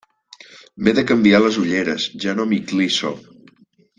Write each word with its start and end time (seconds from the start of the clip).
M'he 0.85 0.93
de 0.99 1.03
canviar 1.11 1.41
les 1.43 1.59
ulleres, 1.65 2.09
ja 2.25 2.35
no 2.39 2.49
m'hi 2.53 2.61
clisso. 2.73 3.15